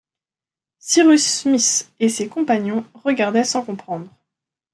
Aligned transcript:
Cyrus 0.79 1.23
Smith 1.23 1.91
et 1.99 2.09
ses 2.09 2.27
compagnons 2.27 2.85
regardaient 3.03 3.43
sans 3.43 3.63
comprendre. 3.63 4.09